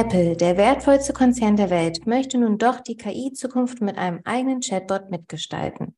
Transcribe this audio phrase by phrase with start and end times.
[0.00, 5.10] Apple, der wertvollste Konzern der Welt, möchte nun doch die KI-Zukunft mit einem eigenen Chatbot
[5.10, 5.96] mitgestalten.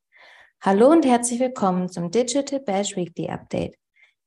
[0.62, 3.75] Hallo und herzlich willkommen zum Digital Bash Weekly Update.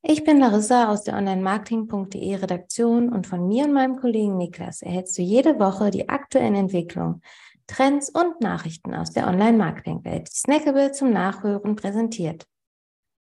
[0.04, 5.18] Ich bin Larissa aus der Online-Marketing.de Redaktion und von mir und meinem Kollegen Niklas erhältst
[5.18, 7.24] du jede Woche die aktuellen Entwicklungen,
[7.66, 12.46] Trends und Nachrichten aus der Online-Marketing-Welt, snackable zum Nachhören präsentiert.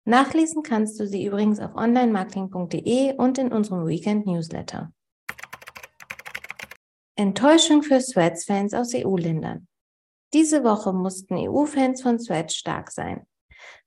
[0.05, 4.93] Nachlesen kannst du sie übrigens auf online-marketing.de und in unserem Weekend-Newsletter.
[7.15, 9.69] Enttäuschung für Threads-Fans aus EU-Ländern.
[10.33, 13.27] Diese Woche mussten EU-Fans von Threads stark sein.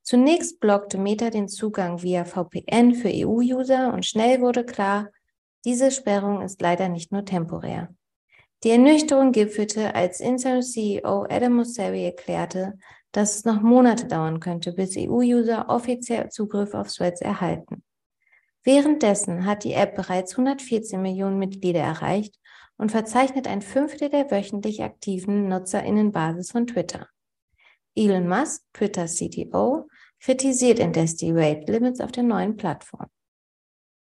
[0.04, 5.10] Zunächst blockte Meta den Zugang via VPN für EU-User und schnell wurde klar,
[5.66, 7.90] diese Sperrung ist leider nicht nur temporär.
[8.64, 12.78] Die Ernüchterung gipfelte, als Instagram-CEO Adam Mosseri erklärte,
[13.12, 17.84] dass es noch Monate dauern könnte, bis EU-User offiziell Zugriff auf Threads erhalten.
[18.66, 22.40] Währenddessen hat die App bereits 114 Millionen Mitglieder erreicht
[22.78, 27.08] und verzeichnet ein Fünftel der wöchentlich aktiven Nutzerinnenbasis von Twitter.
[27.94, 29.88] Elon Musk, Twitter CTO,
[30.20, 33.06] kritisiert indes die Rate Limits auf der neuen Plattform.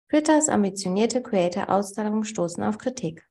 [0.08, 3.26] Twitters ambitionierte Creator-Auszahlungen stoßen auf Kritik.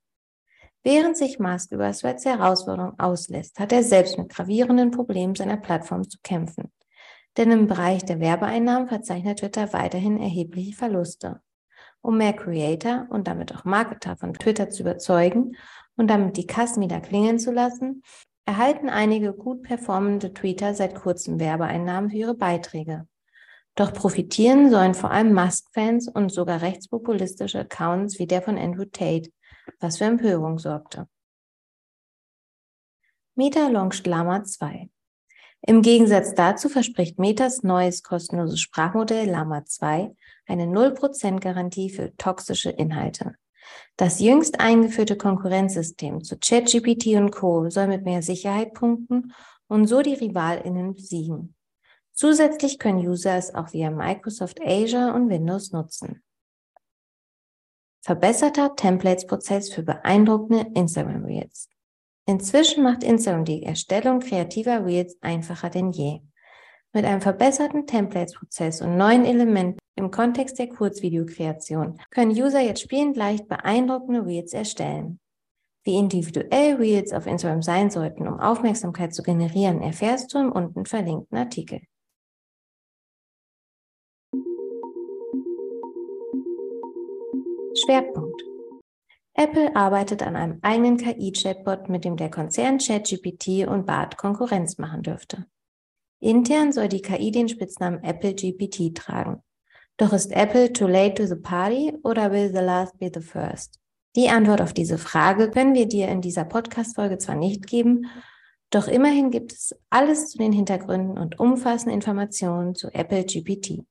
[0.84, 6.08] Während sich Musk über Threads Herausforderungen auslässt, hat er selbst mit gravierenden Problemen seiner Plattform
[6.08, 6.72] zu kämpfen.
[7.38, 11.42] Denn im Bereich der Werbeeinnahmen verzeichnet Twitter weiterhin erhebliche Verluste
[12.06, 15.58] um mehr Creator und damit auch Marketer von Twitter zu überzeugen
[15.98, 18.04] und damit die Kassen wieder klingen zu lassen,
[18.46, 23.08] erhalten einige gut performende Tweeter seit kurzem Werbeeinnahmen für ihre Beiträge.
[23.74, 29.32] Doch profitieren sollen vor allem Musk-Fans und sogar rechtspopulistische Accounts wie der von Andrew Tate,
[29.80, 31.10] was für Empörung sorgte.
[33.34, 34.90] Meta launcht Llama 2.
[35.68, 42.70] Im Gegensatz dazu verspricht Metas neues kostenloses Sprachmodell Llama 2 eine 0% Garantie für toxische
[42.70, 43.34] Inhalte.
[43.98, 47.68] Das jüngst eingeführte Konkurrenzsystem zu ChatGPT und Co.
[47.72, 49.34] soll mit mehr Sicherheit punkten
[49.68, 51.56] und so die RivalInnen besiegen.
[52.14, 56.22] Zusätzlich können User es auch via Microsoft Azure und Windows nutzen.
[58.04, 61.70] Verbesserter Templates-Prozess für beeindruckende Instagram Reels.
[62.28, 66.22] Inzwischen macht Instagram die Erstellung kreativer Reels einfacher denn je.
[66.92, 73.16] Mit einem verbesserten Templates-Prozess und neuen Elementen im Kontext der Kurzvideokreation können User jetzt spielend
[73.16, 75.20] leicht beeindruckende Reels erstellen.
[75.84, 80.86] Wie individuell Reels auf Instagram sein sollten, um Aufmerksamkeit zu generieren, erfährst du im unten
[80.86, 81.82] verlinkten Artikel.
[87.86, 88.55] Schwerpunkt
[89.38, 95.04] Apple arbeitet an einem eigenen KI-Chatbot, mit dem der Konzern ChatGPT und BART Konkurrenz machen
[95.04, 95.46] dürfte.
[96.22, 99.44] Intern soll die KI den Spitznamen Apple GPT tragen.
[99.98, 103.80] Doch ist Apple too late to the party oder will the last be the first?
[104.16, 108.08] Die Antwort auf diese Frage können wir dir in dieser Podcast-Folge zwar nicht geben,
[108.70, 113.84] doch immerhin gibt es alles zu den Hintergründen und umfassende Informationen zu Apple GPT.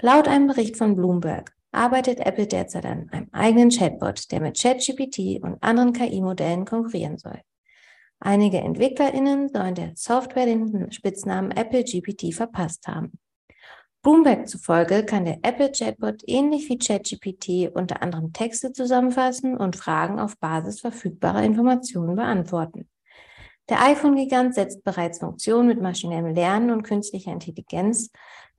[0.00, 5.42] Laut einem Bericht von Bloomberg arbeitet Apple derzeit an einem eigenen Chatbot, der mit ChatGPT
[5.42, 7.40] und anderen KI-Modellen konkurrieren soll.
[8.20, 13.18] Einige EntwicklerInnen sollen der Software den Spitznamen Apple GPT verpasst haben.
[14.02, 20.20] Bloomberg zufolge kann der Apple Chatbot ähnlich wie ChatGPT unter anderem Texte zusammenfassen und Fragen
[20.20, 22.88] auf Basis verfügbarer Informationen beantworten.
[23.70, 28.10] Der iPhone-Gigant setzt bereits Funktionen mit maschinellem Lernen und künstlicher Intelligenz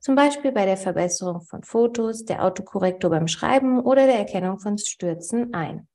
[0.06, 4.78] zum Beispiel bei der Verbesserung von Fotos, der Autokorrektur beim Schreiben oder der Erkennung von
[4.78, 5.88] Stürzen ein.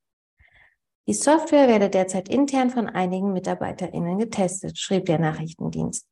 [1.07, 6.09] Die Software werde derzeit intern von einigen MitarbeiterInnen getestet, schrieb der Nachrichtendienst.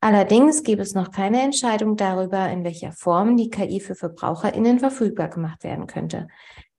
[0.00, 5.26] Allerdings gäbe es noch keine Entscheidung darüber, in welcher Form die KI für VerbraucherInnen verfügbar
[5.26, 6.28] gemacht werden könnte.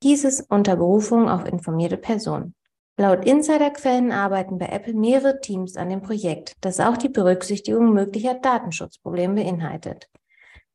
[0.03, 2.55] Dieses unter Berufung auf informierte Personen.
[2.95, 8.35] Laut Insiderquellen arbeiten bei Apple mehrere Teams an dem Projekt, das auch die Berücksichtigung möglicher
[8.35, 10.07] Datenschutzprobleme beinhaltet.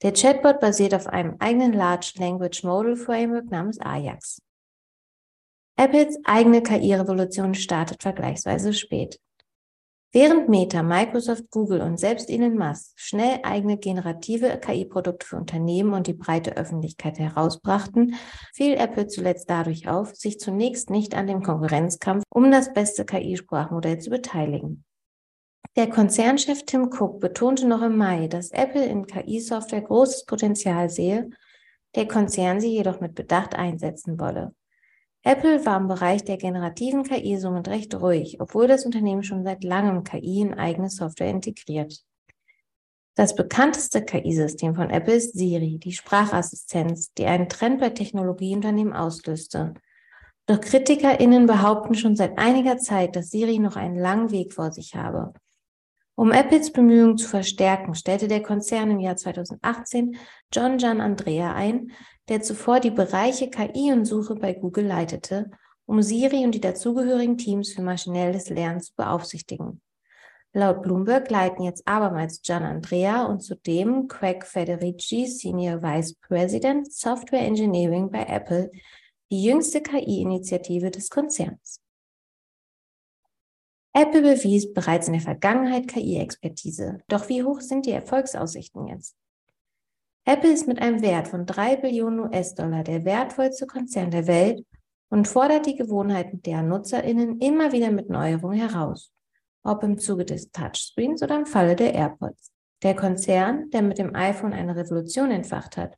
[0.02, 4.40] Der Chatbot basiert auf einem eigenen Large Language Model Framework namens Ajax.
[5.76, 9.18] Apples eigene KI-Revolution startet vergleichsweise spät.
[10.12, 16.06] Während Meta, Microsoft, Google und selbst Elon Musk schnell eigene generative KI-Produkte für Unternehmen und
[16.06, 18.16] die breite Öffentlichkeit herausbrachten,
[18.52, 23.98] fiel Apple zuletzt dadurch auf, sich zunächst nicht an dem Konkurrenzkampf um das beste KI-Sprachmodell
[23.98, 24.84] zu beteiligen.
[25.76, 31.30] Der Konzernchef Tim Cook betonte noch im Mai, dass Apple in KI-Software großes Potenzial sehe,
[31.94, 34.52] der Konzern sie jedoch mit Bedacht einsetzen wolle.
[35.22, 39.62] Apple war im Bereich der generativen KI somit recht ruhig, obwohl das Unternehmen schon seit
[39.62, 42.02] langem KI in eigene Software integriert.
[43.14, 49.74] Das bekannteste KI-System von Apple ist Siri, die Sprachassistenz, die einen Trend bei Technologieunternehmen auslöste.
[50.46, 54.96] Doch KritikerInnen behaupten schon seit einiger Zeit, dass Siri noch einen langen Weg vor sich
[54.96, 55.32] habe.
[56.20, 60.18] Um Apples Bemühungen zu verstärken, stellte der Konzern im Jahr 2018
[60.52, 61.92] John Gian Andrea ein,
[62.28, 65.50] der zuvor die Bereiche KI und Suche bei Google leitete,
[65.86, 69.80] um Siri und die dazugehörigen Teams für maschinelles Lernen zu beaufsichtigen.
[70.52, 77.46] Laut Bloomberg leiten jetzt abermals Gian Andrea und zudem Craig Federici, Senior Vice President Software
[77.46, 78.70] Engineering bei Apple,
[79.30, 81.79] die jüngste KI-Initiative des Konzerns.
[83.92, 87.00] Apple bewies bereits in der Vergangenheit KI-Expertise.
[87.08, 89.16] Doch wie hoch sind die Erfolgsaussichten jetzt?
[90.24, 94.64] Apple ist mit einem Wert von drei Billionen US-Dollar der wertvollste Konzern der Welt
[95.08, 99.12] und fordert die Gewohnheiten der NutzerInnen immer wieder mit Neuerungen heraus,
[99.64, 102.52] ob im Zuge des Touchscreens oder im Falle der AirPods.
[102.84, 105.96] Der Konzern, der mit dem iPhone eine Revolution entfacht hat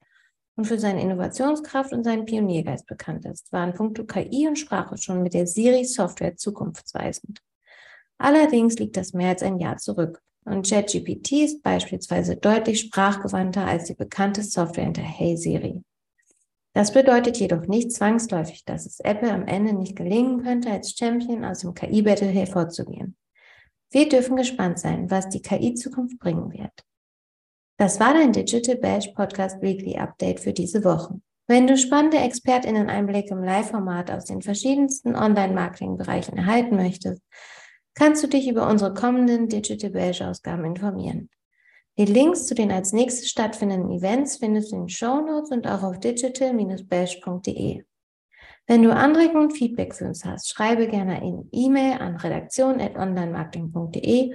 [0.57, 4.97] und für seine Innovationskraft und seinen Pioniergeist bekannt ist, war in puncto KI und Sprache
[4.97, 7.43] schon mit der Siri-Software zukunftsweisend.
[8.23, 10.23] Allerdings liegt das mehr als ein Jahr zurück.
[10.45, 15.83] Und ChatGPT ist beispielsweise deutlich sprachgewandter als die bekannte Software hinter Hey Siri.
[16.73, 21.45] Das bedeutet jedoch nicht zwangsläufig, dass es Apple am Ende nicht gelingen könnte, als Champion
[21.45, 23.17] aus dem KI-Battle hervorzugehen.
[23.91, 26.73] Wir dürfen gespannt sein, was die KI-Zukunft bringen wird.
[27.77, 31.21] Das war dein Digital Bash Podcast Weekly Update für diese Woche.
[31.49, 37.21] Wenn du spannende ExpertInnen-Einblicke im Live-Format aus den verschiedensten Online-Marketing-Bereichen erhalten möchtest,
[37.95, 41.29] kannst du dich über unsere kommenden Digital Beige Ausgaben informieren.
[41.99, 45.67] Die Links zu den als nächstes stattfindenden Events findest du in den Show Notes und
[45.67, 47.83] auch auf digital-bash.de.
[48.67, 54.35] Wenn du Anregungen und Feedback für uns hast, schreibe gerne eine E-Mail an redaktion.onlinemarketing.de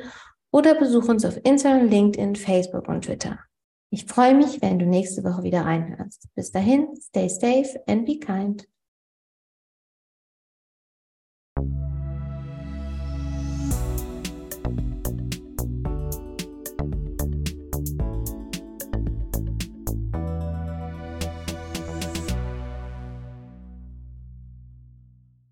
[0.51, 3.39] oder besuche uns auf Instagram, LinkedIn, Facebook und Twitter.
[3.89, 6.27] Ich freue mich, wenn du nächste Woche wieder reinhörst.
[6.35, 8.67] Bis dahin, stay safe and be kind.